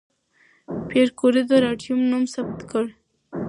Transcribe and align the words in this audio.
پېیر 0.87 1.07
کوري 1.19 1.41
د 1.49 1.51
راډیوم 1.65 1.99
نوم 2.11 2.23
ثبت 2.33 2.59
کړ. 2.71 2.83